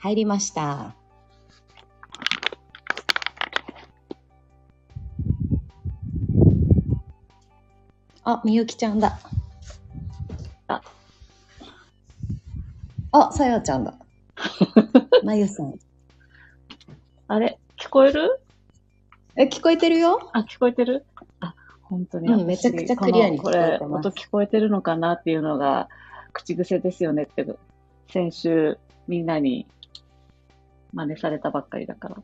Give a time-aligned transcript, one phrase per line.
[0.00, 0.94] 入りました。
[8.24, 9.18] あ、みゆきちゃんだ。
[10.68, 10.80] あ。
[13.12, 13.94] あ、さやちゃんだ。
[15.22, 15.74] まゆさん。
[17.28, 17.58] あれ？
[17.78, 18.40] 聞こえる？
[19.36, 21.04] え、聞こえてるよあ、聞こえてる？
[21.40, 22.32] あ、本当に。
[22.32, 25.90] うんめちゃくちゃクリアに聞こえてます音聞こえてるのかなっていうのが、
[26.32, 27.46] 口癖ですよねって、
[28.08, 29.66] 先週、みんなに
[30.92, 32.16] 真似されたばっかりだから。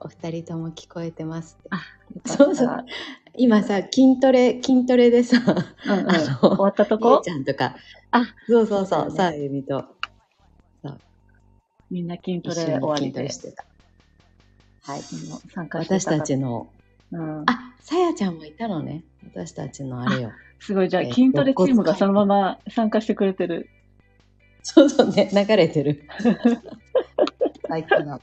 [0.00, 1.68] お二人とも聞こえてますって。
[2.14, 2.84] よかったそうそう
[3.36, 5.36] 今さ、筋トレ、筋トレでさ、
[5.86, 6.10] うんうん。
[6.10, 7.20] あの終わったとこ？
[7.22, 7.76] ちゃんとか、
[8.10, 9.84] あ、そうそうそう、そうねさあゆみと
[11.90, 13.38] みんな筋トレ終わりでし。
[13.38, 13.64] てた。
[14.82, 15.00] はい。
[15.00, 15.04] うん
[15.52, 16.68] 参加してた私たちの、
[17.12, 17.42] うん。
[17.46, 19.04] あ、さやちゃんもいたのね。
[19.24, 20.30] 私たちのあれよ。
[20.60, 20.88] すごい。
[20.88, 23.68] じゃあ、えー筋トレチームがそのまま参加してくれてる。
[24.62, 26.04] そうそうね、流れてる。
[27.68, 28.20] 最高だ。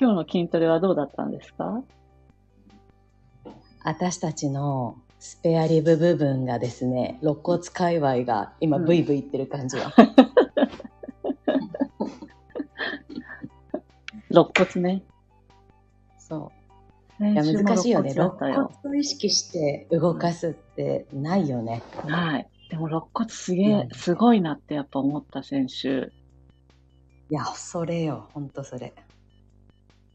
[0.00, 1.82] 今日の筋トレはどうだったんですか？
[3.84, 9.84] 私たちのスペアリブ部分がですね、肋骨界隈が今うんブイブイいってる感じよ。
[14.30, 15.02] 肋骨ね。
[16.18, 16.52] そ
[17.20, 17.26] う。
[17.26, 18.12] いや、難しいよね。
[18.12, 21.82] 肋骨を意識して動かすってないよね。
[22.06, 22.49] はい。
[22.70, 26.12] でも肋骨すげえう、んすごいなってやっぱ思った先週。
[27.28, 28.28] いや、それよ。
[28.32, 28.94] ほんとそれ。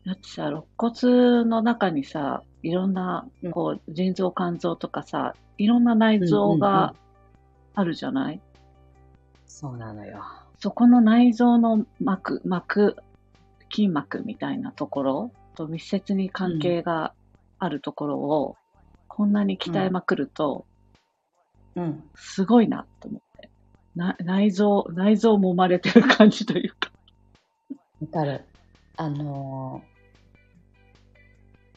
[0.06, 6.96] だってさ、肋骨の中にさ、いろんなうん、こう、腎臓、肝臓とかさ、いろんな内臓うんうんうんが
[7.76, 8.42] あるじゃない、
[9.46, 10.24] そうなのよ。
[10.60, 12.96] そこの内臓の膜、膜、
[13.70, 17.14] 筋膜みたいなところと密接に関係が
[17.60, 18.56] あるところを、
[19.08, 20.66] こんなに鍛えまくると、
[21.76, 22.04] うん。
[22.16, 23.50] すごいなと思って。
[23.96, 26.92] な内臓、内臓揉まれてる感じというか。
[28.02, 28.46] わかる。
[28.98, 29.96] あのー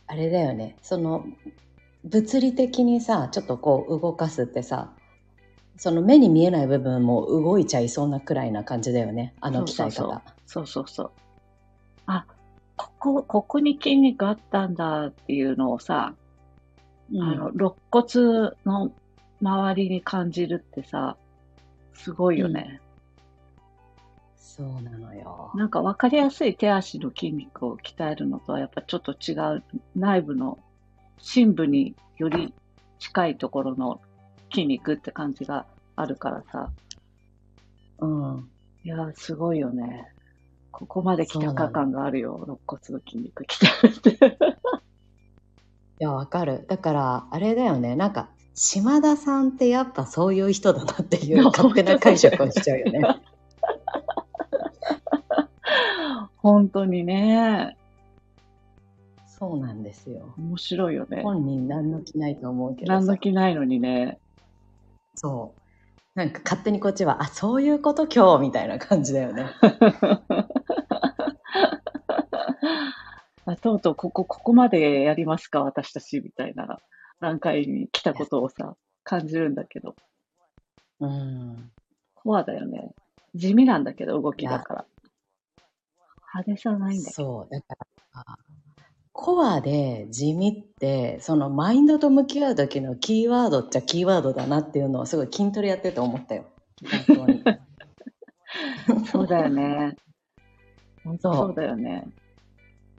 [0.09, 0.75] あれだよね。
[0.81, 1.26] その、
[2.03, 4.94] 物理的にさ、ちょっとこう動かすってさ、
[5.76, 9.34] その目に見えない部分も動いちゃいそうなくらいな感じだよね。
[9.41, 9.91] あの鍛え方。
[9.91, 11.10] そうそうそうそうそう。
[12.06, 12.25] あ、
[12.76, 16.15] ここ、ここに筋肉あったんだっていうのをさ、
[17.12, 18.91] うんあの、肋骨の
[19.41, 21.16] 周りに感じるってさ、
[21.94, 22.81] すごいよね。
[24.37, 25.53] そうなのよ。
[25.54, 29.62] なんか分かりやすい手足の筋肉を鍛えるのとはやっぱちょっと違う
[29.94, 30.59] 内部の
[31.19, 32.53] 深部により
[32.98, 34.00] 近いところの
[34.53, 36.72] 筋肉って感じがあるからさ。
[38.00, 38.50] うん。
[38.84, 40.09] いやー、すごいよね。
[40.72, 44.38] ここまで来たか感があるよ、肋骨の筋肉鍛えて。
[46.00, 46.65] いや、わかる。
[46.69, 47.97] だから、あれだよね。
[47.97, 53.00] なんか、島田さんってやっぱそういう人だなっていいうや 勝手な解釈をしちゃうよね。
[56.38, 57.76] 本当にね。
[59.26, 60.34] そうなんですよ。
[60.36, 61.22] 面白いよね。
[61.22, 64.18] 本人何の気ないと思うけどさ何の気ないのにね。
[65.14, 65.60] そう。
[66.18, 69.47] なんか勝手にこっちは、あ、そういうこと今日みたいな感じだよね。
[73.47, 76.80] あとうとうここ、ここまでやりますか、私たちみたいな
[77.20, 79.94] 段階に来たことをさ、感じるんだけど。
[81.00, 81.70] うん。
[82.14, 82.94] コアだよね。
[83.34, 84.84] 地味なんだけど、動きだから。
[86.34, 87.10] 派手さないんだ。
[87.10, 87.54] そう。
[87.54, 87.76] だか
[88.12, 88.24] ら、
[89.12, 96.44] コアで地味って、そのマインドと向き合う時のキーワードっちゃキーワードだなっていうのをすごい筋トレやってて思ったよ。
[97.06, 97.44] 本当に。
[99.10, 99.96] そうだよね。
[101.04, 102.06] 本当そうだよね。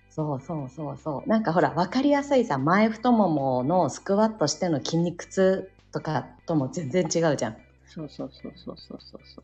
[0.10, 1.30] そうそうそうそう。
[1.30, 7.58] なんかほら、分かりやすいさ、前太もものスクワットしての筋肉痛とかとも全然違うじゃん。
[7.86, 9.44] そうそうそうそうそうそうそう。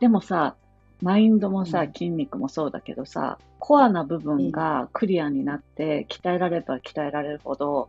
[0.00, 0.56] でもさ、
[1.02, 7.88] マインドもさ、うん、筋肉もそうだけどさ、コアな部分がクリアになって、鍛えられれば鍛えられるほど、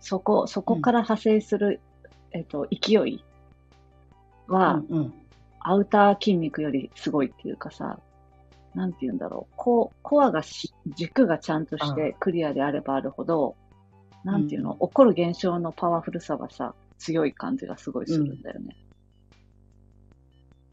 [0.00, 1.80] そこ、そこから派生する、
[2.32, 3.24] うん、えっと、勢い
[4.48, 5.14] は、うんうん、
[5.60, 7.98] アウター筋肉よりすごいっていうかさ、
[8.74, 9.54] なんて言うんだろう。
[9.56, 13.56] ココアがし軸がちゃんとしてクリアであればあるほど、
[14.24, 18.76] なんていうの、うん起こる現象のパワフルさがさ、強い感じがすごいするんだよね。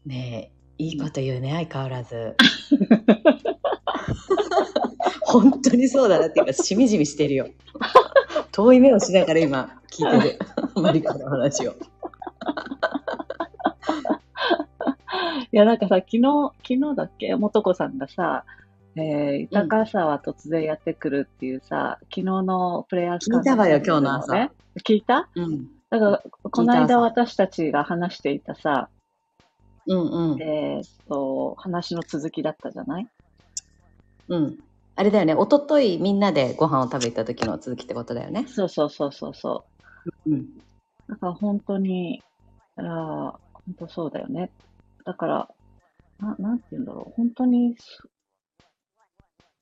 [0.06, 2.36] ねえ、いいこと言うね、相変わらず。
[5.22, 7.48] 本当にそうだなって今、しみじみしてるよ。
[8.52, 10.38] 遠い目をしながら今、聞いてる。
[10.80, 11.74] マリコの話を。
[15.52, 17.34] いや、なんかさ、昨日、昨日だっけ？
[17.34, 18.44] 元子さんがさ、
[18.96, 24.50] えー、豊かさは突然やってくるっていうさ、昨日のプレイヤースカン聞いたわよ今日の朝
[24.84, 25.28] 聞いた？
[25.34, 25.68] うん。
[25.90, 28.88] だから、この間私たちが話していたさ、
[29.86, 30.42] うんうん。
[30.42, 33.08] えーっと、話の続きだったじゃない？
[34.28, 34.58] うん。
[34.94, 35.32] あれだよね。
[35.32, 38.44] 一昨日みんなでご飯を食べ行った時の続きってことだよね。
[38.46, 39.64] そうそうそうそうそ
[40.26, 40.30] う。
[40.30, 40.46] うん。
[41.08, 42.22] だから本当に、
[42.76, 44.50] あー本当そうだよね。
[45.04, 45.48] だから、
[46.20, 47.12] ななんて言うんだろう。
[47.16, 48.08] 本当に、そ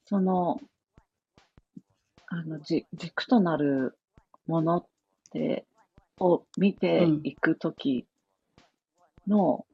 [0.06, 0.60] その、
[2.28, 3.98] あの、じ軸となる
[4.46, 4.86] ものっ
[5.32, 5.66] て、
[6.20, 8.06] を見ていくとき
[9.26, 9.64] の、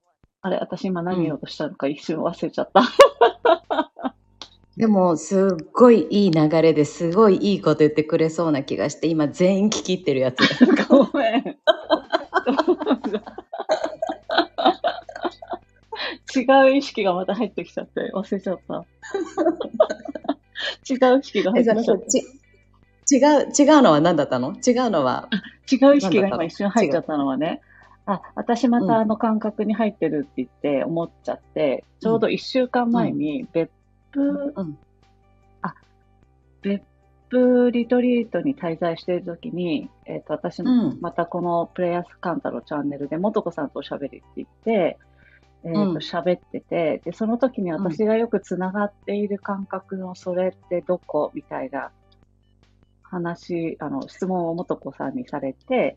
[0.43, 2.83] あれ、私今何言おうとしたのか一瞬忘れちゃった。
[4.77, 10.43] でも、すっごいいい流れですごいいいこと言ってくれそうな気がして、今全員聞き入ってるやつ。
[10.89, 11.59] ごめん。
[16.35, 18.85] 違う意識がまた入ってきちゃって忘れちゃった。
[20.89, 22.19] 違う意識が入ってきちゃっち
[23.11, 23.21] 違う、
[23.59, 24.53] 違うのは何だったの？
[24.53, 25.37] 違うのは、た。
[25.77, 27.61] 違う意識が今一瞬入っちゃったのはね、
[28.07, 33.71] あ、私またあの感覚に入ってるって言って思っちゃって、ちょうど一週間前に別
[34.13, 34.79] 府、うん。
[36.63, 36.83] 別
[37.29, 40.63] 府リトリートに滞在している時に、えっ、と、私。
[40.63, 44.99] またこのプレイヤースカンタのチャンネルで、もとこさんとおしゃべりって言って、
[45.65, 51.31] えっ、と、うん喋ってて、で、その時に私がよくつながっている感覚のそれってどこ？
[51.35, 51.91] みたいな
[53.03, 55.97] 話、あの、質問をもとこさんにされて、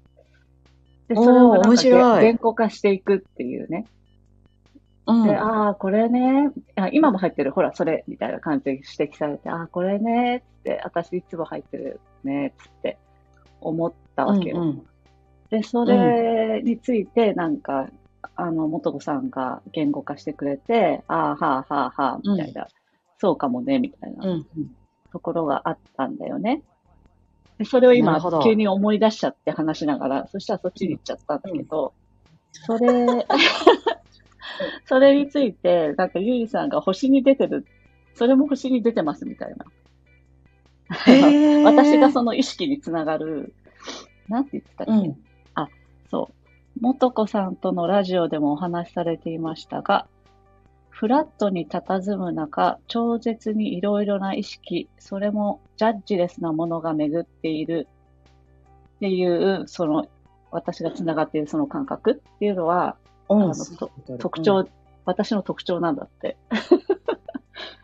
[1.07, 3.85] で、それをなんか言語化していくっていうね。
[5.05, 5.27] うん。
[5.27, 12.97] で、ああ、これねあ、今も入ってる、ほら、それ、みたいな感じで指摘されて、ああ、これね、つって、私いつも入ってるね、つって
[13.61, 14.61] 思ったわけよ。
[14.61, 14.87] うんうん
[15.49, 17.87] で、それについて、なんか、
[18.37, 22.67] あの、元子さんが言語化してくれて、ああ、はあ、はあ、はあ、みたいな、
[23.17, 24.45] そうかもね、みたいなうん。
[25.11, 26.61] ところがあったんだよね。
[27.57, 31.93] で、それを今急に思い出しちゃって話しながら、そしたらそっちに行っちゃったんだけど、
[32.51, 33.27] それ、
[34.85, 37.65] それについて、なんかゆいさんが星に出てる、
[38.13, 39.65] それも星に出てますみたいな。
[41.65, 43.55] 私がその意識につながる、
[44.29, 45.27] なんて言ってたっけ、うん。
[46.09, 46.46] そう。
[46.81, 50.07] 元子さんとのラジオでもお話しされていましたが、
[50.89, 57.87] フラットに佇む中、超絶にいろいろな意識、それもジャッジレスなものが巡っている
[58.97, 60.07] っていう、その、
[60.49, 62.95] 私がつながっているその感覚っていうのは、
[63.29, 63.41] うん。
[63.43, 64.67] あのと特徴、
[65.05, 66.37] 私の特徴なんだって。
[66.51, 66.57] うん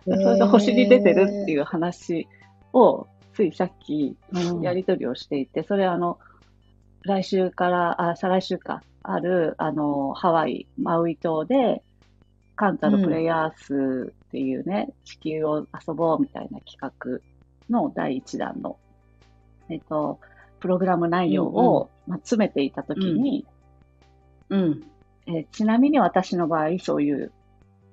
[0.06, 2.28] それが星に出てるっていう話
[2.74, 4.62] を、ついさっきうん。
[4.62, 6.19] やり取りをしていて、それあの、
[7.04, 11.84] 来週から、あ、再来週か、ある、あの、ハワイ、マウイ島で、
[12.56, 17.20] カンタのプレイヤースっていうね、地球を遊ぼうみたいな企画
[17.70, 18.78] の第一弾の、
[19.70, 20.20] えっと、
[20.60, 23.46] プログラム内容を、まあ、詰めていたときに、
[24.50, 24.84] うん。
[25.26, 27.32] えーちなみに私の場合、そういう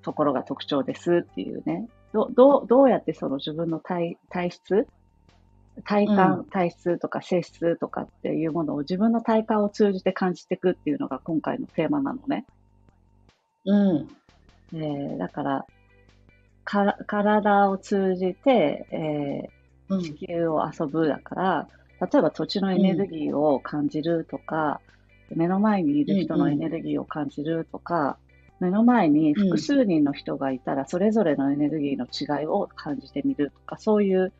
[0.03, 1.89] ところが特徴ですっていうね。
[2.13, 4.89] どどうどうやってその自分の体体質
[5.83, 12.47] 体感、うん体質とか性質とかっていうものを自分の体感を通じて感じていくっていうのが今回のテーマなのね。
[13.65, 14.09] うん。
[14.73, 15.67] えーだから
[16.65, 19.49] か、体を通じて、え
[19.89, 21.69] うんー地球を遊ぶだから、
[22.01, 24.81] 例えば土地のエネルギーを感じるとか、
[25.35, 28.19] 目の前にいる人のエネルギーを感じるとか、
[28.61, 34.33] 目の前に複数人の人がいたら、それぞれのエネルギーの違いを感じてみるとか、そういう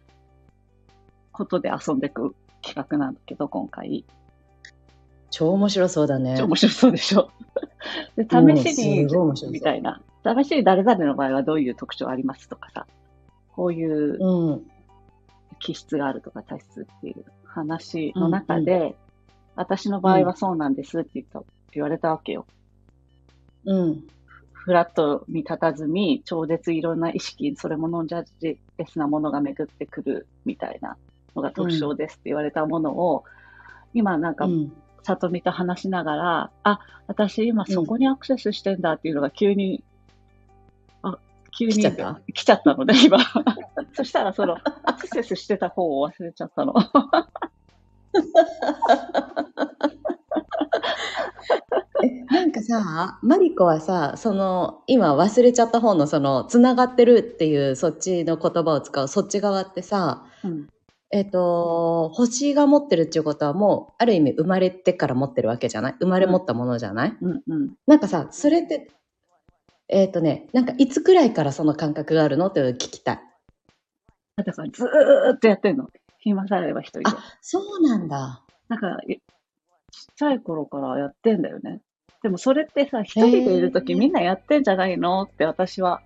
[1.33, 4.05] ことで遊んでいく企画なんだけど、今回。
[5.31, 6.43] 超面白そうだね。
[6.43, 7.31] 面白そうでしょ。
[8.17, 9.07] でうん試しに
[9.51, 10.03] みたいな。
[10.25, 12.87] 試しに誰々の場合はどういう特徴ありますとかさ、
[13.53, 14.71] こういううん。
[15.61, 18.97] 気質があるとか体質っていう話の中で、
[19.55, 22.47] 私の場合はそうなんですって言った言われたわけよ。
[23.65, 24.05] うん。
[24.53, 30.97] フラットに佇み、超絶いろんな意識、それもノンジャッジレスなものが巡ってくるみたいな
[31.37, 33.25] のが特徴ですって言われたものを、
[33.95, 34.73] 今なんか、うん。
[35.03, 39.83] 里見と話しながら、あ、私今そこにアクセスしてんだっていうのが急に、
[41.03, 41.19] あ、
[41.57, 43.19] 急に来ちゃった来ちゃったので、今。
[43.95, 46.75] そしたらその、アクセスしてた方を忘れちゃったの。
[52.03, 60.69] え、なんかさ、マリコはさ、その、今忘れちゃった方のその、つながってるっていう、そっちの言葉を使う、そっち側ってさ、うん。
[61.13, 65.95] えっ、と、星が持ってるっていうことはもう、ある意味生まれてから持ってるわけじゃない？
[65.99, 67.75] 生まれ持ったものじゃない、うんうん。
[67.87, 68.91] なんかさ、それって、
[69.89, 72.47] えっ、とね、なんかいつくらいからその感覚があるの？
[72.47, 73.21] って聞きたい。
[74.37, 75.89] だからずーっとやってんの？
[76.21, 77.05] 暇さえあれば一人で。
[77.07, 78.45] あ、そうなんだ。
[78.69, 79.21] なんか、いちっ
[80.15, 81.81] ちゃい頃からやってんだよね。
[82.23, 85.23] でもそれってさ、一人でいるときみんなやってんじゃないの？
[85.23, 86.03] って私は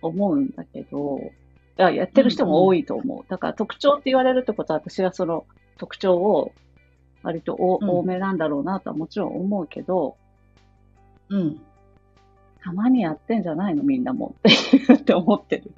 [0.00, 1.32] 思うんだけど、い
[1.78, 3.24] や、やってる人も多いと思う。
[3.28, 5.46] だから特徴って言われるってことは私はその
[5.78, 6.52] 特徴を
[7.22, 10.16] 割と多,、めなんだろうなとはもちろん思うけど、
[11.30, 11.60] うん。
[12.60, 14.34] たまにやってんじゃないのみんなも
[14.92, 15.72] って思ってる。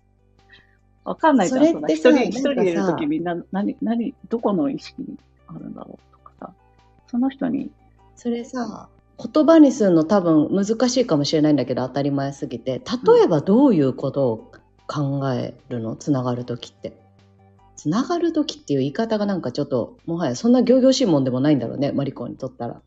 [1.04, 1.66] わかんないじゃん。
[1.66, 6.52] そんな一人、一人でいるときみんな何、何、どこの意識にあるんだろうとかさ。
[7.08, 7.70] その人に、
[8.16, 8.88] それさ、
[9.18, 14.52] 言葉にするの多分難しいかもしれないんだけど当たり前すぎて、例えばどういうことを
[14.90, 16.98] 考えるのつながるときって。
[17.76, 22.82] つながるときっていう言い方がなんかちょっと、もはやそんな仰々しいもんでもないんだろうね、マリコにとったら。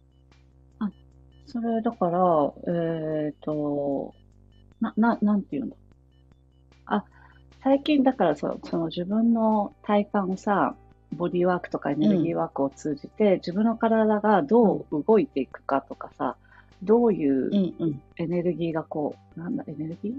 [1.47, 4.13] それだから、えっ、と、
[4.81, 5.77] な、な、なんていうの
[6.85, 7.05] あ、
[7.63, 10.75] 最近だからそその自分の体感をさ、
[11.11, 16.35] ボディーワークとかエネルギーワークを通じて、自分の体がどう動いていくかとかさ、
[16.81, 18.01] どういううんうん。
[18.17, 20.13] エネルギーがこう、なんだ、エネルギー？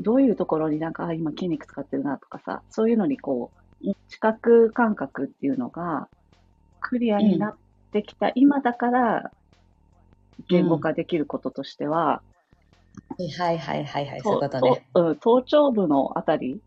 [0.00, 3.50] どういうところになんか、あ、今筋肉使ってるなとかさ、そういうのにこ
[3.82, 6.08] う、視覚感覚っていうのが
[6.80, 7.56] クリアになっ
[7.92, 9.30] てきた今だから、
[10.48, 12.22] 言語化できることとしては、
[13.18, 14.86] はいはいはいはい、そういうこととね。
[14.94, 16.60] とうん頭頂部のあたり、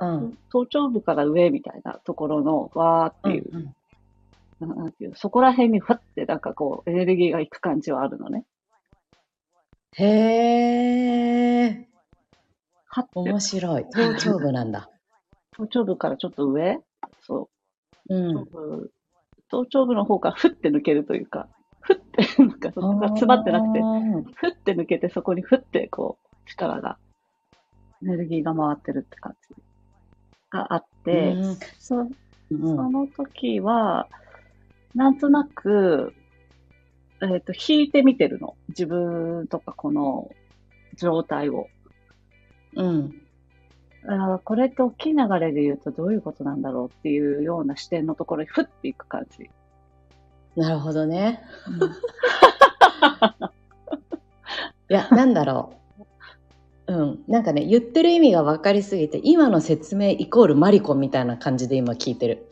[0.00, 0.38] うん。
[0.50, 3.74] 頭頂部から上みたいなところのわーっていう、うんうん
[4.60, 8.44] ななんていうのそこら辺にふわってなんかこう、エネルギーがいく感じはあるのね。
[9.96, 11.84] へー。
[12.86, 13.84] はって、面白い。
[13.92, 14.90] 頭頂部なんだ。
[15.56, 16.80] 頭頂部からちょっと上？
[17.20, 17.48] そ
[18.08, 18.14] う。
[18.14, 18.34] うん。
[18.34, 18.92] 頭部
[19.48, 21.48] 頭頂部の方からふって抜けるというか、
[21.80, 24.34] ふって、 なんかそこが詰まってなくて、て。
[24.34, 26.98] ふって抜けてそこにふってこう、力が、
[28.02, 29.54] エネルギーが回ってるって感じ
[30.50, 32.08] があって、うんそうん
[32.50, 32.56] そ
[32.90, 34.08] の時は、
[34.94, 36.14] なんとなく、
[37.32, 38.56] えっ、と、引いてみてるの。
[38.68, 40.30] 自分とかこの
[40.96, 41.68] 状態を。
[42.76, 43.20] うん。
[44.06, 49.48] あーこれって大きい流れで言うとどういうことなんだろうっていうような視点のところにふっていく感じ。
[50.56, 51.42] なるほどね。
[54.90, 55.74] いや、なんだろ
[56.86, 56.94] う。
[56.94, 57.24] うん。
[57.26, 62.50] なんかね、言ってる意味が分かりすぎて、今の説明イコールマリコみたいな感じで今聞いてる。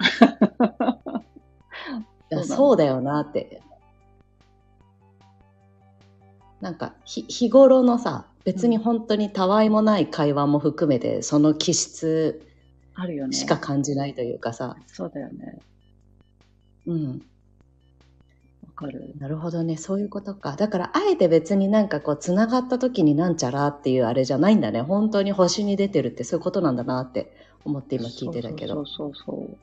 [2.32, 3.62] いやそうだよなって。
[6.64, 12.42] なんかひ日頃のさ別に本当にたわいもない会話も含めてその気質
[12.94, 13.36] あるよね。
[13.36, 15.58] しか感じないというかさ、そうだよね。
[16.86, 17.22] うん、
[18.66, 19.12] わかる。
[19.18, 29.56] なるほどねそういうことかだからあえて別になんかこうつながった時になんちゃらっていうあれじゃないんだね本当に星に出てるってそういうことなんだなって思って今聞いてたけどそうそうそうそう。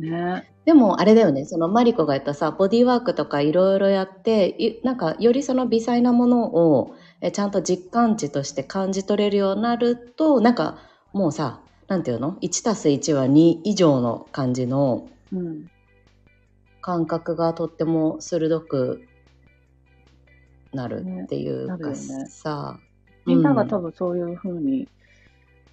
[0.00, 0.50] ね。
[0.64, 1.44] でもあれだよね。
[1.44, 10.78] そのマリコが言ったさボディーワークとかいろいろやっていなんかよりその微細なものをえちゃんと実感値として感じ取れるようになるとなんか
[11.12, 15.70] もうさなんていうの？1たす1は2以上の感じのうん。
[16.82, 19.02] 感覚がとっても鋭く
[20.72, 22.26] なるっていうかねなるよね。
[22.26, 22.80] さ、
[23.26, 24.88] みんなが多分分そういうふうに、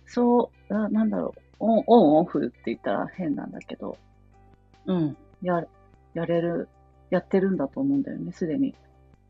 [0.05, 3.97] そう、ななんだろう、オン、オンオフって言ったら変なんだけど、
[4.87, 5.65] うんや、
[6.13, 6.67] やれる、
[7.09, 8.73] やってるんだと思うんだよね、すでに。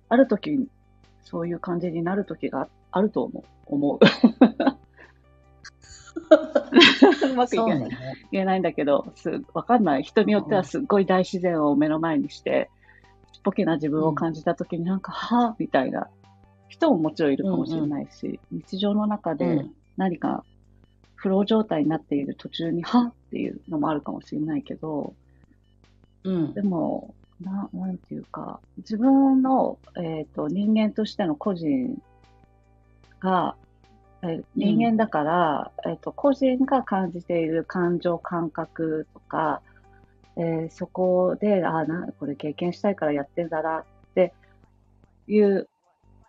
[0.10, 0.68] ある時、
[1.24, 3.44] そういう感じになる時があると思う。
[3.66, 4.00] 思う。
[7.32, 7.90] うまくないね
[8.32, 10.04] 言えないんだけど、すわかんない。
[10.04, 12.70] 人によってはすっごい大自然を目の前にして、
[13.34, 16.08] ちっぽけな自分を感じた時になんか、はぁみたいな
[16.70, 20.44] 人ももちろんいるかもしれないし、日常の中でうん何か
[21.16, 25.14] フロー状態になっている途中に、はぁっていうのもあるかもしれないけど、
[26.28, 26.54] うん。
[26.54, 32.02] でも、ななんていうか、自分の、えっ、と、人間としての個人
[33.20, 33.56] が、
[34.22, 39.62] えー人間だから、えっ、と、個人が感じている感情、感覚とか、
[40.36, 44.34] えーそこで、あな、これ経験したいからやってんだなって
[45.28, 45.70] いう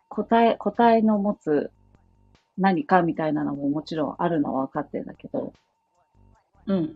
[0.09, 1.73] 答え、答えの持つ
[2.57, 5.52] 何かみたいなのももちろんあるのは分かってるんだけど、
[6.67, 6.95] うん。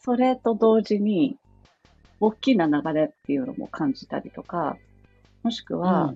[0.00, 1.36] それと同時に、
[2.20, 4.76] 大きな流れっていうのも感じたりとか、
[5.42, 6.14] もしくは、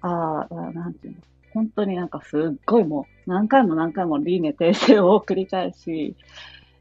[0.00, 1.20] ああ、なんていうの、
[1.52, 6.14] 本当になんかすっごいもう何回も何回も輪廻転生を繰り返し、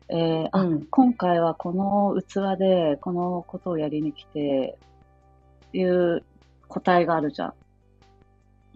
[0.10, 4.78] えーあ、うん今回はこの器でこのことをやりに来て、
[5.74, 6.24] いう
[6.68, 7.54] 答えがあるじゃん。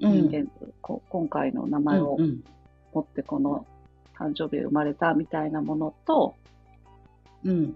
[0.02, 0.52] うん人間、
[0.82, 2.44] こ今回の名前をうんうん
[2.94, 3.66] 持ってこの
[4.18, 6.36] 誕生日生まれたみたいなものと、
[7.44, 7.76] うん。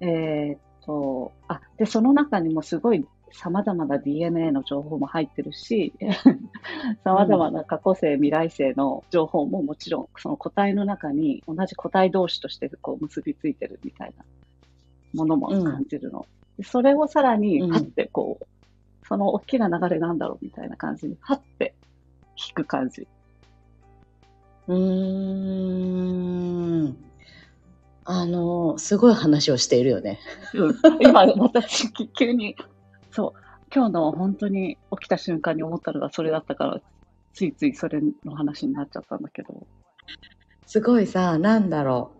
[0.00, 5.92] えーっと、あ、で、その中にもすごい様々な DNA の情報も入ってるし、
[7.04, 14.24] 様々な過去性、未来性の情報ももちろん、その個体の中に同じ個体同士としてこう結びついてるみたいな
[15.14, 16.26] ものも感じるの。
[16.56, 18.46] でそれをさらに、うんはってこう、
[19.06, 21.74] その大きな流れなんだろうみたいな感じに、はって
[22.36, 23.06] 聞く感じ。
[24.68, 25.96] うー
[26.88, 26.96] ん。
[28.08, 30.20] あの、すごい話をしているよね。
[30.54, 32.56] うん今、私、き急に、
[33.10, 33.40] そう、
[33.74, 36.80] 今日の本当に起きた瞬間に思ったのがそれだったから、
[37.34, 39.66] ついついそれの話になっちゃったんだけど。
[40.66, 42.16] すごいさ、なんだろう。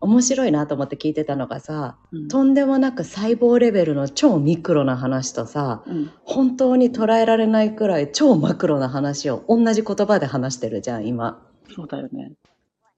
[0.00, 11.42] 面白いなと思って聞いてたのがさ、うんとんでもなく細胞レベルの超ミクロな話とさ、うん、本当に捉えられないくらい超マクロな話を同じ言葉で話してるじゃん、今。
[11.74, 12.32] そうだよね。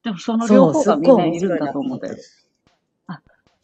[0.02, 2.16] でもその両方がみんないるんだと思うんだよ。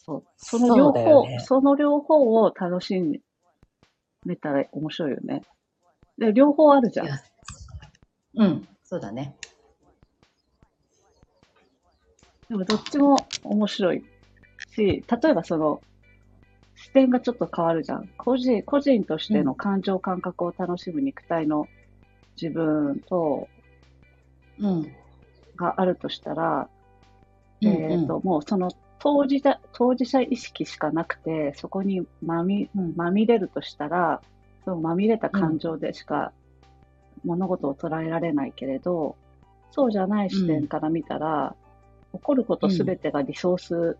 [0.06, 0.24] そう。
[0.36, 3.20] その両方、ねその両方を楽し
[4.24, 5.42] めたら面白いよね。
[6.16, 7.08] で、両方あるじゃん
[8.36, 9.34] うん、そうだね。
[12.48, 14.04] でもどっちも面白い
[14.74, 15.80] し、例えばその、
[16.76, 18.06] 視点がちょっと変わるじゃん。
[18.16, 21.66] 個人、個人としての感情感覚を楽しむ肉体の
[22.40, 23.48] 自分と、
[24.60, 24.96] うん。
[25.56, 26.68] があるとしたら、
[27.62, 32.94] うんえっ、と、もうその当事者、当事者意識しかなくて、そこにまみ、うん。
[32.96, 34.20] まみれるとしたら、
[34.64, 36.32] そのまみれた感情でしか
[37.24, 39.16] 物事を捉えられないけれど、
[39.70, 41.54] そうじゃない視点から見たら、
[42.12, 43.98] 起こることすべてがリソース、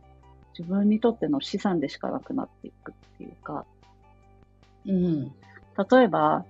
[0.59, 3.65] 自分にとっての資産でしかなくなっていくっていうか、
[4.87, 5.25] うん。
[5.25, 6.45] 例えば、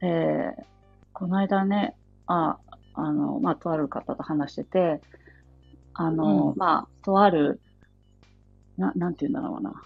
[0.00, 0.64] えー
[1.18, 1.94] この間ね、
[2.26, 2.58] あ、
[2.96, 5.00] あの、まあ、とある方と話してて、
[5.94, 6.58] あの、うん。
[6.58, 7.60] まあ、とある、
[8.76, 9.82] な、なんて言うんだろうな。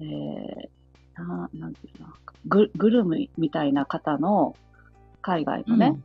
[0.00, 2.08] えー、な、なんていうの
[2.46, 4.56] ググルムみたいな方の、
[5.20, 6.00] 海外のね、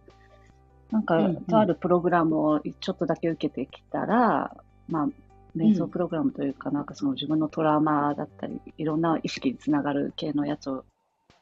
[0.92, 4.56] なんかうんうん、とあるプログラムをちょっとだけ受けてきたら、
[4.90, 5.08] まあ、
[5.56, 10.84] 瞑想プログラムというか、なんかその自分のトラウマだったり、いろんな意識につながる系のやつを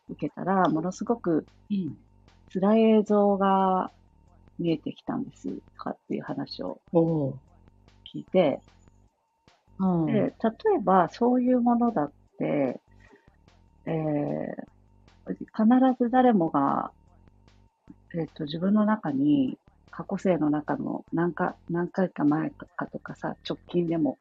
[0.10, 1.98] 受けたら、ものすごくうん。
[2.54, 3.92] 辛い映像が
[4.62, 6.80] 見えてきたんですとかっていう話を
[8.13, 8.60] 聞いて、
[9.80, 10.06] うん。
[10.08, 10.34] で、例え
[10.84, 12.80] ばそういうものだって、
[13.86, 14.71] えー
[15.34, 15.43] 必
[16.00, 16.91] ず誰もが、
[18.15, 19.58] えっ、と、自分の中に、
[19.91, 24.17] 過去生の中の何か、何回か前かとかさ、直近でも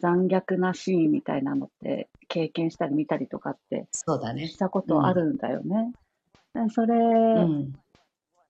[0.00, 4.56] 残虐なシーンみたいなのって経験したり見たりとかってそうだねし。
[4.56, 5.92] たことあるんだよね。
[6.54, 6.98] でそれ、う
[7.48, 7.72] ん。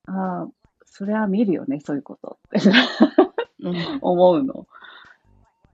[0.07, 0.49] ああ、
[0.91, 2.69] それは見るよね、そういうことって
[3.61, 3.99] うん。
[4.01, 4.67] 思うの。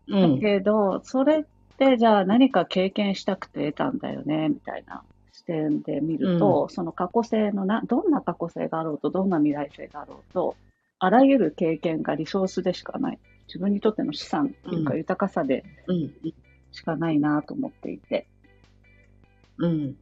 [0.09, 0.35] うん。
[0.37, 1.45] だけど、それっ
[1.79, 10.57] てじゃあ何か経験したくて得たんだよね、みたいな視点で見ると、その過去性のな、どんな過去性があろうと、どんな未来性があろうと、
[10.99, 13.19] あらゆる経験がリソースでしかない。
[13.47, 16.11] 自分にとっての資産っていうかうん豊かさでうん。
[16.73, 18.27] しかないなと思っていて。
[19.59, 19.97] うん。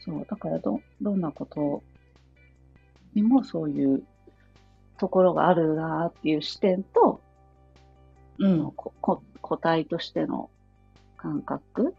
[0.00, 1.82] そう、だからど、どんなこと
[3.14, 4.02] にもそういう
[4.98, 7.20] ところがあるなっていう視点と、
[8.38, 8.72] うん。
[8.72, 10.50] 個体としての
[11.16, 11.94] 感覚、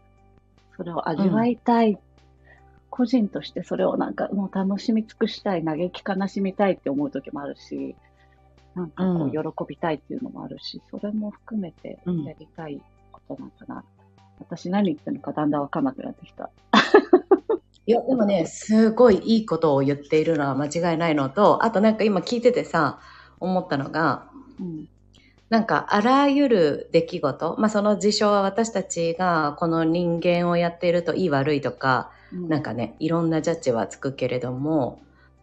[0.76, 1.98] それを味わいたい、
[2.90, 7.96] 個人としてそれをなんかもう楽しみ尽くしたい、嘆き悲しみたいって思う時もあるし、
[8.74, 12.80] なんかこうんう喜びたいっていうのもあるし、それも含めてうんやりたい
[13.10, 13.84] ことなんかな。
[14.40, 16.50] 私何言ってるのかだんだんわかんなくなってきた。
[17.88, 23.00] いや、でもね、すごいいいことを言っているのは間違いないのと、あとなんか今聞いててさ、
[23.40, 24.28] 思ったのが、
[24.60, 24.88] うん。
[25.48, 35.00] なんかあらゆる出来事、まあその事象は私たちがこの人間をやっているといい悪いとか、うんなんかね、いろんなジャッジはつくけれども、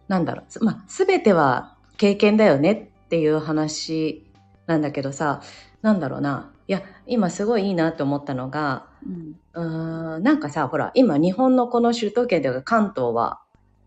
[0.07, 4.23] なんだろう、すまあ全ては経験だよねっていう話
[4.67, 5.41] なんだけどさ、
[5.81, 9.35] なんだろうな、いや、今すごいいいなと思ったのが、うん。
[9.53, 13.41] うーんなんかさ、ほら、今日本のこの首都圏では関東は、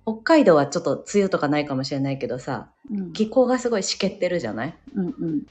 [0.05, 3.13] 北海道はちょっと梅雨とかないかもしれないけどさ、うん。
[3.13, 4.75] 気候がすごいしけってるじゃない？
[4.95, 5.43] うんうん。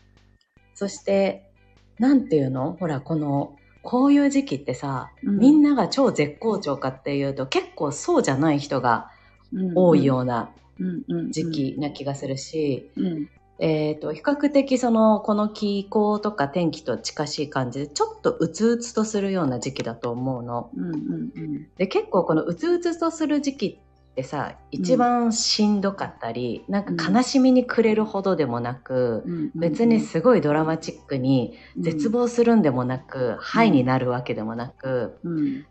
[0.73, 1.51] そして、
[1.99, 2.77] なんていうの？
[2.79, 9.11] ほら、この、こういう時期ってさ、うんみんなが超絶好調かっていうと、結構そうじゃない人が
[9.53, 11.31] うん多いようなうんうん。
[11.31, 13.29] 時期な気がするし、うん。
[13.59, 20.69] えっ、と、比較的その、この気候とか天気と近しい感じで、ちょっとうつうつとするような時期だと思うの。
[20.75, 21.67] うんうんうん。
[21.77, 35.19] で、結構このうつうつとする時期っってさ一番しんどかったり、なんか悲しみに暮れるほどでもなく、別にすごいドラマチックに絶望するんでもなく、ハイになるわけでもなく、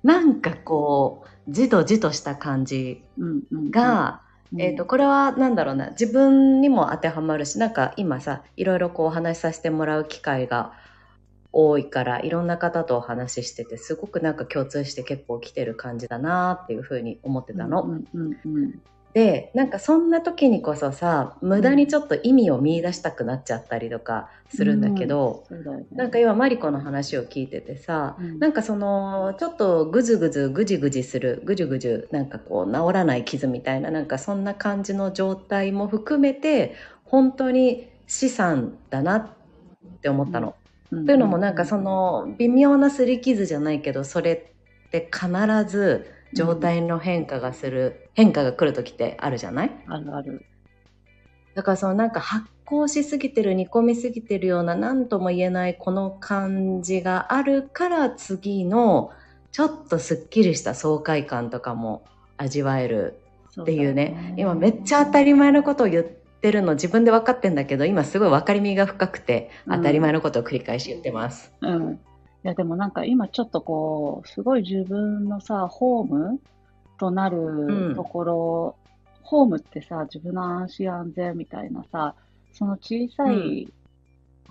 [0.05, 3.03] なんかこうじとじとした感じ
[3.71, 4.23] が、
[4.59, 5.91] えーと、これは何だろうな。
[5.91, 10.73] 自分にも当てはまるしなんか今さいろいろこうお話しさせてもらう機会が
[11.53, 17.83] 多いからいろんな方とお話ししててすごくなんか共通して結構来てる感じだなっていうふうに思ってたの。
[17.83, 18.83] うんうんうん、
[19.17, 36.75] でなんかそんな時にこそさ無駄にちょっと意味を見出したくなっちゃったりとかするんだけど、うんね、なんか今マリコの話を聞いててさ、うん、なんかそのちょっとぐずぐずぐじぐじするぐじゅぐじゅなんかこう治らない傷みたいななんかそんな感じの状態も含めて
[37.05, 39.29] 本当に資産だなっ
[40.03, 40.57] て思ったの。
[40.91, 44.35] というのもなんかその微妙な擦り傷じゃないけどそれ
[44.87, 45.31] って必
[45.67, 49.71] ず状態の変化がする、うん、変化が来る時ってあるじゃない？
[49.87, 50.47] あるある。
[51.55, 59.13] だからそのなんか発酵しすぎてる煮込みすぎてるような何とも言えないこの感じがあるから次の
[59.53, 62.05] ちょっとすっきりした爽快感とかも
[62.39, 63.21] 味わえる
[63.61, 71.53] っていうね、ね、今めっちゃ当たり前のことを言ってるの自分で分かってんだけど今すごい分かりみが深くて当たり前のことを繰り返し言ってます。
[71.61, 71.99] うん、うん、い
[72.43, 76.41] やでもなんか今ちょっとこうすごい自分のさホーム
[76.99, 78.77] となるところ、
[79.19, 82.15] うん、ホームってさ自分の安心安全みたいなさ
[82.53, 83.73] その小さい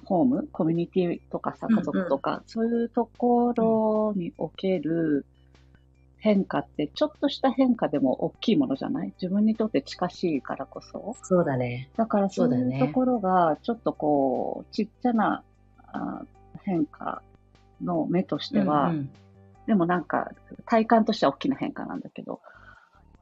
[0.03, 5.25] ホーム、うん、コミュニティとかさ家族とか、うんうん、そういうところにおける、
[6.19, 9.13] 変化ってちょっとした変化でも大きいものじゃない？
[9.21, 11.15] 自分にとって近しいからこそ？
[11.23, 11.89] そうだね。
[11.97, 15.43] だからそういうところがちょっとこう、ちっちゃな
[15.87, 16.21] あ
[16.63, 17.21] 変化
[17.83, 19.09] の目としては、うんうん、
[19.67, 20.31] でもなんか
[20.65, 22.41] 体感としては大きな変化なんだけど、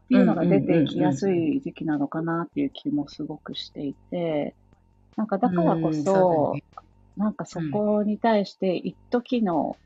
[0.05, 4.55] っていうのが出てきやすい時期なのかなっていう気もすごくしていて、
[5.15, 6.83] なんかだからこそ、うん
[7.17, 9.77] なんかそこに対して一時の、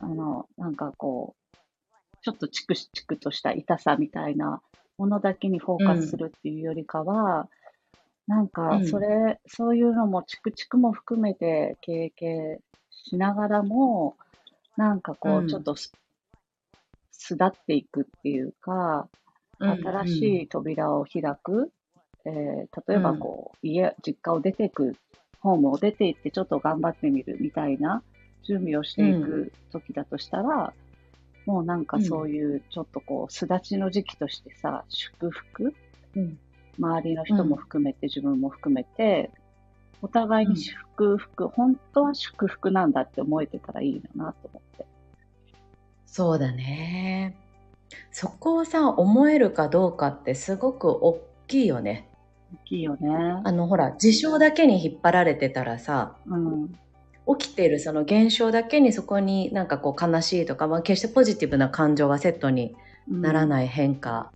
[0.00, 1.56] あの、なんかこう、
[2.22, 4.60] ちょっとチクチクとした痛さみたいな
[4.98, 7.48] ものだけにフォーカスするっていうよりかは、
[8.28, 12.58] うん、なんか、それ、うん、そういうのもチクチクも含めて経験
[12.90, 14.16] しながらも、
[14.76, 19.08] なんかこう、ちょっと巣立っていくっていうか、
[19.58, 21.72] 新しい扉を開く、
[22.24, 24.96] えー、例えばこう、家、実家を出ていく、
[25.40, 28.02] ホームを出て行ってちょっと頑張ってみるみたいな
[28.44, 30.72] 準備をしていく時だとしたら、
[31.46, 35.74] もうなんかそういうちょっとこう、巣立ちの時期としてさ、祝福、
[36.16, 36.38] うん、
[36.78, 39.30] 周りの人も含めて、自分も含めて、
[40.02, 44.86] お互いに祝福、うん、本当は祝福なんだって思えてたらいいなと思って。
[46.06, 47.36] そうだね。
[48.10, 52.08] そこをさ、思えるかどうかってすごく大きいよね。
[52.54, 53.08] 大きいよね。
[53.44, 56.78] あの、ほら、事象だけに引っ張られてたらさ、うん、
[57.38, 62.76] 起きているその現象だけにそこになんかこう悲しいとか、まあ、決してポジティブな感情がセットに
[63.08, 64.30] ならない変化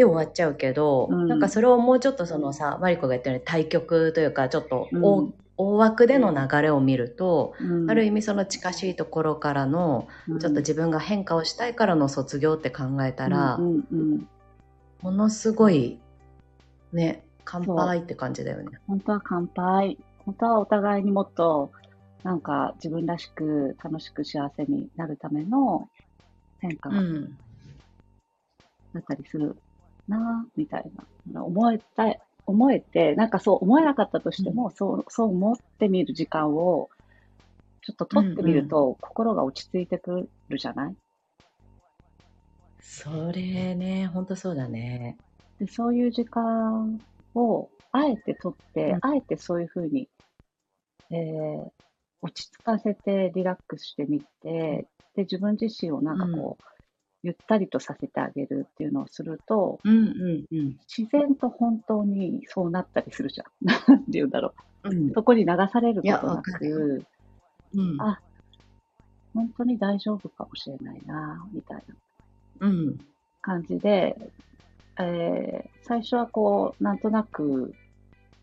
[0.00, 15.98] で終わっちゃうけど、うん、なんかそれをもうちょっとそのさマリコが言ったように対局というかちょっと大うん、大枠での流れを見ると、うん、ある意味その近しいところからの、ちょっと自分が変化をしたいからの卒業って考えたら、ものすごい
[16.94, 18.78] ね乾杯って感じだよね。
[18.86, 19.98] 本当は乾杯。
[20.24, 21.70] 本当はお互いにもっと、
[22.22, 25.88] なんか自分らしく楽しく幸せになるための
[26.60, 26.96] 変化だ
[29.00, 29.56] ったりする
[30.10, 30.90] な、みたい
[31.32, 31.42] な。
[31.44, 36.90] 思えたい、思えて、なんかそう思えなかったとしても、うん、そう、そう思ってみる時間を、
[37.82, 40.96] ちょっと取ってみると、うんうん、心が落ち着いてくるじゃない？
[42.80, 45.16] それね、ほんとそうだね。
[45.58, 47.00] で、そういう時間
[47.34, 50.08] を、あえて取って、うん、あえてそういうふうに
[51.12, 51.70] えー、
[52.22, 56.64] 落ち着かせてリラックスしてみて、で、自分自身をなんかこう、
[57.22, 63.46] ゆったりとさせてあげるっていうのをすると、うんうんうん、自然と本当にそうなったりするじゃん。
[63.88, 64.54] なんて言うんだろ
[64.84, 64.88] う。
[64.90, 67.04] うん、そこに流されることなく、
[67.74, 68.20] うん、あ、
[69.34, 71.94] 本当に大丈夫かもしれないな、みたいな。
[73.42, 74.16] 感じで、
[74.98, 77.74] えー、最初はこう、なんとなく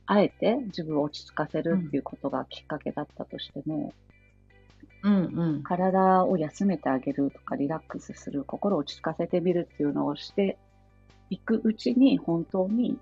[0.06, 3.94] あえて自分を落ち着かせるっていうことがきっかけだったとしても、
[5.04, 10.58] うんうん、体を休めてあげるとかリラックスする心を落ち着かせてみるっていうのをして
[11.30, 13.00] いくうちに本当に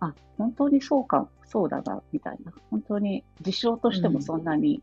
[0.00, 4.82] あ本当にそうかそうだなみたいな本当に事象としてもそんなに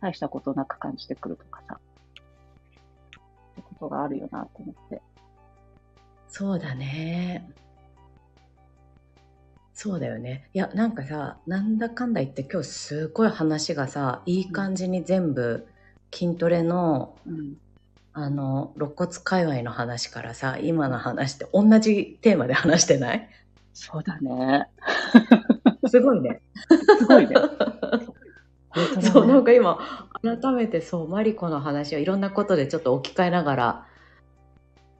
[0.00, 1.78] 大したことなく感じてくるとかさ、
[3.56, 5.02] うん、ってことがあるよなと思って。
[6.28, 7.48] そうだね。
[9.74, 10.48] そうだよね。
[10.54, 15.66] いや、なんかさ、なんだかんだ言って今日すごい話がさ、いい感じに全部
[16.12, 17.56] 筋トレの、うん。
[18.16, 23.28] あの、肋骨界隈の話からさ、今の話って同じテーマで話してない？
[23.72, 24.68] そうだね。
[25.88, 26.40] すごいね。
[26.98, 27.34] すごい ね。
[29.02, 29.78] そう、なんか今、
[30.22, 33.86] 改めてそう、マリコの話をいろんなことでちょっと置き換えながら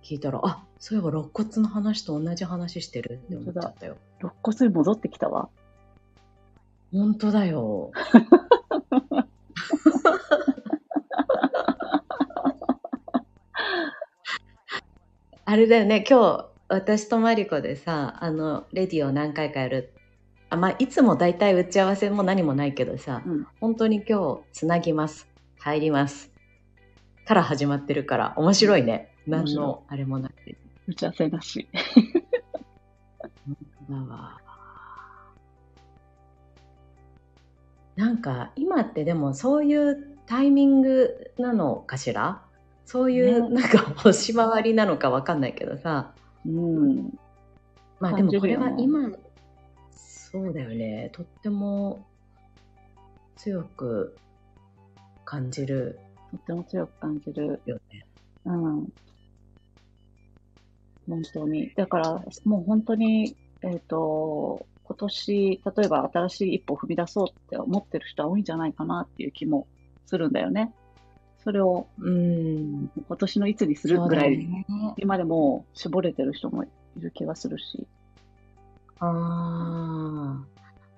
[0.02, 3.96] 聞いたら、あ、そういえば肋骨の話と同じ話してるって思っちゃったよ。
[4.24, 5.50] 肋骨に戻ってきたわ。
[6.92, 7.90] 本当だよ。
[15.46, 19.92] あれだよね、今日、私とマリコでさ、あの、レディを何回かやる。
[20.48, 23.46] あまあ、いつもだいたい打ち合わせも何もないけどさ、うん。
[23.60, 25.28] 本当に今日、つなぎます。
[25.58, 26.32] 入ります。
[27.26, 29.14] から始まってるから、面白いね。
[29.26, 30.56] 何の、あれもなくて。
[30.87, 31.68] 打ち合わせなし。
[33.88, 34.40] だわ。
[37.96, 42.42] なんか今ってでもそういうタイミングなのかしら？
[42.86, 46.12] そういうねなんか 星回りなのかわかんないけどさ
[46.44, 47.18] うん。
[48.00, 49.10] まあでもこれは今
[49.90, 52.04] そうだよねとっても
[53.36, 54.16] 強く
[55.24, 55.98] 感じる
[56.32, 57.60] とっても強く感じる。
[57.64, 58.06] よね。
[58.44, 58.92] うん。
[61.08, 61.72] 本当に。
[61.76, 69.66] だから、もう本当に、えっ、と、今年、例えば新しい一歩を踏み出そうって思ってる人は多いんじゃないかなっていう気も
[70.07, 70.74] するんだよね。
[71.42, 72.90] それをうん。
[73.07, 74.66] 今年のいつにするぐらい、ね。
[74.98, 77.87] 今でも絞れてる人もいる気がするし。
[79.00, 80.44] あ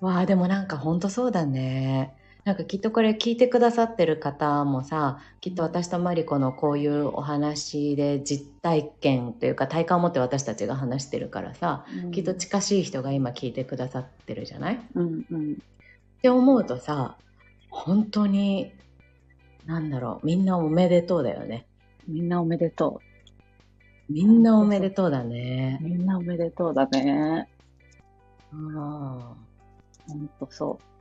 [0.01, 0.05] あ。
[0.05, 2.13] わあ、でもなんかほんとそうだね。
[2.47, 14.75] なんかきっとこれ聞いてくださってる方もさ、きっと私とマリコのこういうお話で実体験というか体感を持って私たちが話してるからさ、きっと近しい人が今聞いてくださってるじゃない？
[14.75, 15.57] っうんうん。
[16.21, 17.17] て思うとさ、
[17.69, 18.71] 本当に、
[19.65, 21.65] なんだろう、みんなおめでとうだよね。
[22.07, 23.01] みんなおめでと
[24.09, 25.25] みんなおめでとうだう。
[25.25, 25.79] ね。
[25.81, 27.49] みんなおめでとうだね。
[28.53, 29.35] あ
[30.07, 30.96] ほんとそう。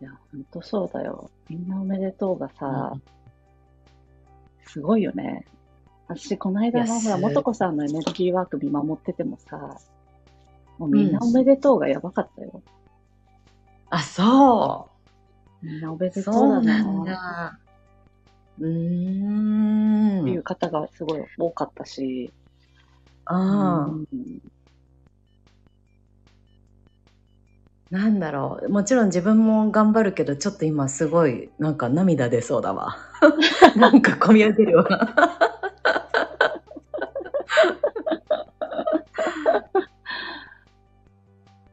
[0.00, 1.30] いや、ほんとそうだよ。
[1.48, 2.92] みんなおめでとうがあさ、
[4.66, 5.46] すごいよね。
[6.08, 9.78] 私、この間の、ほら、もとこさんのエネルギーワーク見守っててもさ、
[10.78, 12.62] もうみんなおめでとうがやばかったよ。
[13.90, 14.90] あ、そ
[15.62, 16.10] みんなおめう。
[16.10, 17.58] でとうそうだなんなだ。
[18.58, 20.20] うーん。
[20.22, 22.32] っていう方がすごい多かったし、
[23.26, 24.40] ああ、うん
[27.90, 28.68] なんだろう。
[28.68, 32.96] もちろん自分も頑張るけど、ちょっと今すごい、なんか涙出そうだわ。
[33.76, 34.84] なんか込み上げるわ。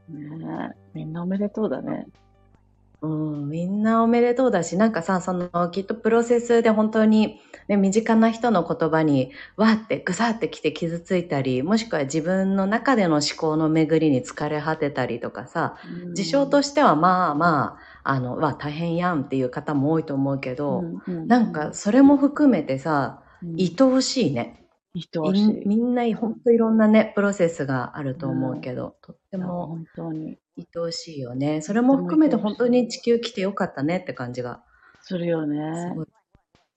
[0.08, 2.06] ねえみんなおめでとうだね。
[3.02, 15.76] うん、みんなおめでとうだし、なんかさ、その、きっとプロセスで本当に、ね、身近な人の言葉に、わーってぐさってきて傷ついたり、もしくは自分の中での思考の巡りに疲れ果てたりとかさ、
[16.14, 20.84] 事象としてはまあまあ、あの、わ、大変やんっていう方も多いと思うけど、
[21.26, 24.61] なんか、それも含めてさ、うん、愛おしいね。
[24.94, 25.66] 愛おしい。
[25.66, 30.38] みんな本当いろんなね、プロセスがあると思うけど、とっても本当に。
[30.58, 31.62] 愛おしいよね。
[31.62, 34.62] それも含めて本当に地球来てよかったねって感じが。
[35.00, 35.94] するよすね。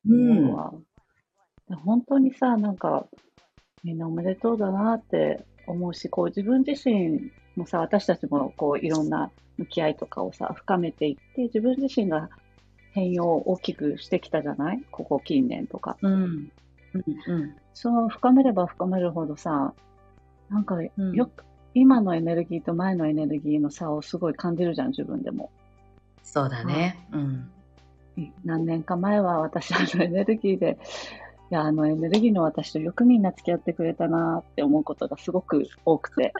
[0.07, 0.73] うわ
[1.83, 3.07] 本当にさ、なんか、
[3.83, 12.29] みんなおめでとうだなって思うし、こう自分自身もさ、私たちもこういろんな向き合いとかをさ、深めていって、自分自身が
[12.93, 14.81] 変容を大きくしてきたじゃない？
[14.91, 15.97] ここ近年とか。
[16.01, 16.13] うん。
[16.23, 16.49] うん。
[17.27, 17.55] うん。
[17.75, 19.73] そう、深めれば深めるほどさ、
[20.49, 25.51] なんかようんく、今のエネルギーと前のエネルギーの差をすごい感じるじゃん、自分でも。
[26.23, 27.05] そうだね。
[27.11, 27.51] うん。
[28.45, 30.79] 何年か前は私あのエネルギーで、
[31.51, 36.33] いや、あのエネルギーの私とよくみんな付き合ってくれたなって思うことがすごく多くて、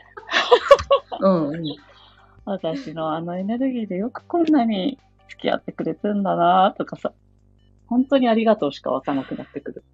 [1.20, 1.64] うん、うん。
[2.46, 7.12] 私のあのエネルギーでよくこんなに付き合ってくれてんだなとかさ、
[7.88, 9.84] 本当にありがとうしかわからなくなってくる。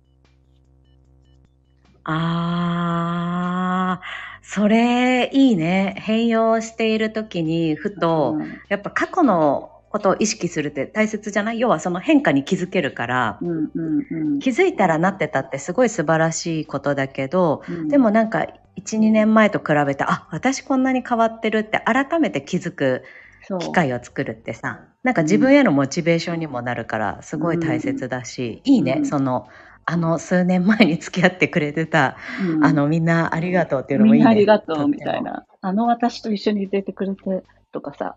[2.04, 4.06] あー、
[4.42, 5.94] それいいね。
[5.98, 8.36] 変容している時にふと、
[8.68, 11.60] やっぱ過去のことを意識するって大切じゃない？
[11.60, 14.38] 要はその変化に気づけるから、うん、うん、うん。
[14.38, 17.88] 気づいたらなってたってすごい素晴らしいことだけど、うん。
[17.88, 23.02] でもなんか1、2年前と比べて、あ、私こんなに変わってるって改めて気づく
[23.42, 29.06] そう、機会を作るってさ、なんか自分へのモチベーションにもなるから、すごい大切だし、いいね、うん。
[29.06, 29.48] その、
[29.84, 34.24] あの数年前に付き合ってくれてた、うんあのみんなありがとうっていうのもいいね。
[34.24, 35.22] みんなありがとうみたい。
[35.22, 35.44] な。
[35.60, 38.16] あの私と一緒にいてくれてとかさ、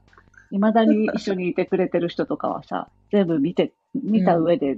[0.51, 4.77] いまだに一緒にいてくれてる人とかはさ、全部見て、見た上で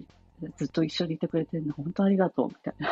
[0.57, 2.89] ずっと一緒にいてくれてるの、本当ありがとうみたいな。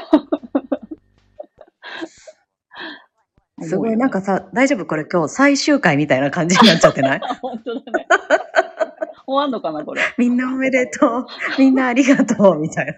[3.67, 7.19] すごい、なんかさ、大丈夫これ今日最終回みたいな感じになっちゃってない？
[7.41, 8.07] 本当だね。
[9.25, 10.01] 終わんのかな、これ。
[10.17, 11.25] みんなおめでとう。
[11.57, 12.59] みんなありがとう。
[12.59, 12.93] みたいな。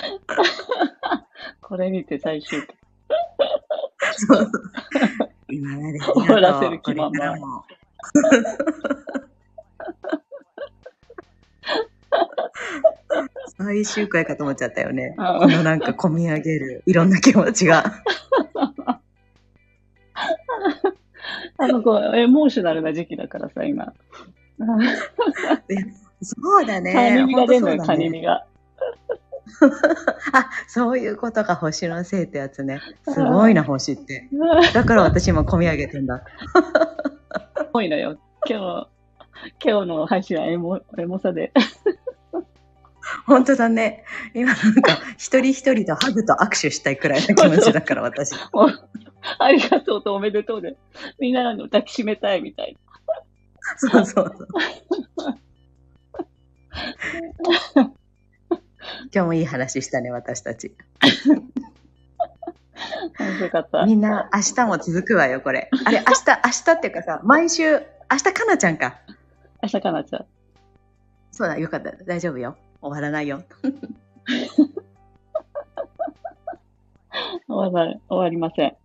[1.60, 2.76] これ見て最終回。
[4.12, 4.50] そう
[5.48, 7.64] 今まで終わらせる気満々
[13.58, 15.14] 最終回かと思っちゃったよね。
[15.18, 17.84] うんこのなんか込み上げるいろんな気持ちが。
[21.58, 23.92] あの、こう、エモーショナルな時期だからさ、今。
[26.22, 26.92] そうだね。
[26.92, 28.46] カニミが出るのよ、カニミが。
[30.32, 32.80] あ、そういうことが星のせいってやつね。
[33.08, 34.28] すごいな、星って。
[34.72, 36.22] だから私今込み上げてんだ。
[37.72, 38.18] 多いのよ。
[38.48, 38.88] 今日、
[39.64, 41.52] 今日の配信はエモ、エモさで。
[43.26, 44.04] 本当だね。
[44.34, 48.34] 今なんか一人一人とハグと握手したいくらいの気持ちだから私。
[49.38, 50.76] ありがとうとおめでとうで。
[51.18, 52.76] みんなの抱きしめたいみたい
[53.76, 54.44] そうそうそ
[57.82, 57.94] う。
[59.14, 60.74] 今日もいい話したね、私たち。
[61.26, 61.36] な。
[63.18, 63.84] 面白かった。
[63.84, 65.68] みんな明日も続くわよ、これ。
[65.84, 66.12] あれ、明日、
[66.44, 67.78] 明日っていうかさ、毎週、
[68.10, 68.98] 明日かなちゃんか。
[69.62, 70.26] 明日かなちゃん。
[71.30, 71.92] そうだ、よかった。
[72.04, 72.56] 大丈夫よ。
[72.80, 73.42] 終わらないよ。
[77.48, 78.70] 終わら終わりません。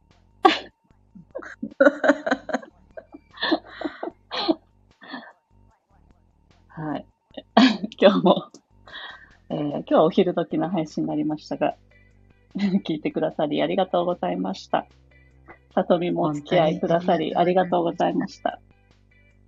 [6.68, 7.06] はい。
[7.98, 8.52] 今日も、
[9.50, 11.76] えー今日はお昼時の配信になりましたが、
[12.56, 14.86] 聞いてくださりありがとうございました。
[15.74, 18.60] さとみもお付き合いくださりありがとうございました。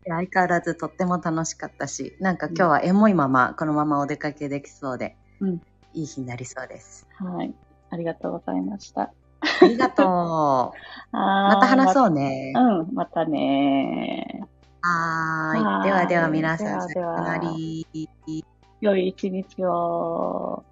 [0.05, 5.61] 相変わらずとっても楽しかったし、なんか今日はエモいまま、このままお出かけできそうで、うん
[5.93, 7.07] いい日になりそうです。
[7.15, 7.53] はい。
[7.89, 9.11] ありがとうございました。
[9.41, 10.05] ありがとう。
[11.11, 12.53] ままた話そうね。
[12.55, 14.41] うん、またね
[14.81, 15.83] はーい。
[15.85, 17.51] ではでは皆さん、さよなら。
[18.81, 20.65] 良い一日を。